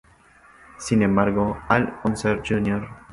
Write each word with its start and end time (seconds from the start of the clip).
Sin 0.79 1.03
embargo, 1.03 1.59
Al 1.69 1.99
Unser 2.05 2.41
Jr. 2.43 2.87